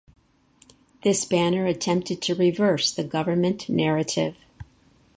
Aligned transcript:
This 1.03 1.25
banner 1.25 1.67
attempted 1.67 2.23
to 2.23 2.33
reverse 2.33 2.89
the 2.91 3.03
government 3.03 3.69
narrative. 3.69 4.35